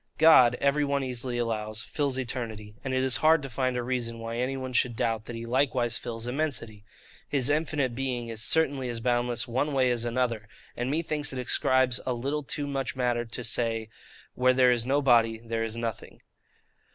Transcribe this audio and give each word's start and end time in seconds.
God, 0.17 0.55
every 0.59 0.83
one 0.83 1.03
easily 1.03 1.37
allows, 1.37 1.83
fills 1.83 2.17
eternity; 2.17 2.73
and 2.83 2.91
it 2.91 3.03
is 3.03 3.17
hard 3.17 3.43
to 3.43 3.51
find 3.51 3.77
a 3.77 3.83
reason 3.83 4.17
why 4.17 4.37
any 4.37 4.57
one 4.57 4.73
should 4.73 4.95
doubt 4.95 5.25
that 5.25 5.35
He 5.35 5.45
likewise 5.45 5.99
fills 5.99 6.25
immensity. 6.25 6.83
His 7.29 7.51
infinite 7.51 7.93
being 7.93 8.27
is 8.29 8.41
certainly 8.41 8.89
as 8.89 8.99
boundless 8.99 9.47
one 9.47 9.73
way 9.73 9.91
as 9.91 10.03
another; 10.03 10.47
and 10.75 10.89
methinks 10.89 11.33
it 11.33 11.37
ascribes 11.37 11.99
a 12.03 12.13
little 12.15 12.41
too 12.41 12.65
much 12.65 12.93
to 12.93 12.97
matter 12.97 13.25
to 13.25 13.43
say, 13.43 13.89
where 14.33 14.55
there 14.55 14.71
is 14.71 14.87
no 14.87 15.03
body, 15.03 15.37
there 15.37 15.63
is 15.63 15.77
nothing. 15.77 16.21